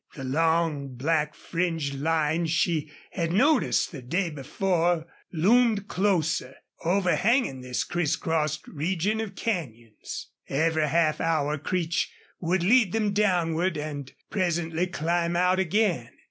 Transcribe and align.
The 0.15 0.23
long, 0.23 0.95
black 0.95 1.35
fringed 1.35 1.93
line 1.93 2.47
she 2.47 2.89
had 3.11 3.31
noticed 3.31 3.91
the 3.91 4.01
day 4.01 4.31
before 4.31 5.05
loomed 5.31 5.87
closer; 5.87 6.55
overhanging 6.83 7.61
this 7.61 7.83
crisscrossed 7.83 8.67
region 8.67 9.21
of 9.21 9.35
canyons. 9.35 10.31
Every 10.49 10.87
half 10.89 11.21
hour 11.21 11.59
Creech 11.59 12.11
would 12.39 12.63
lead 12.63 12.93
them 12.93 13.13
downward 13.13 13.77
and 13.77 14.11
presently 14.31 14.87
climb 14.87 15.35
out 15.35 15.59
again. 15.59 16.09